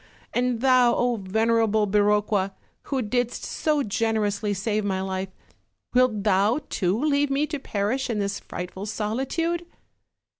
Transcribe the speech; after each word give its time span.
And 0.33 0.61
thou, 0.61 1.19
venerable 1.21 1.85
Biroqua! 1.85 2.53
who 2.85 3.03
didst 3.03 3.43
so 3.43 3.83
generously 3.83 4.51
save 4.51 4.83
my 4.83 4.99
life, 4.99 5.29
wilt 5.93 6.23
thou 6.23 6.61
too 6.69 6.99
leave 6.99 7.29
me 7.29 7.45
to 7.45 7.59
perish 7.59 8.09
in 8.09 8.17
this 8.17 8.39
frightful 8.39 8.87
solitude?" 8.87 9.63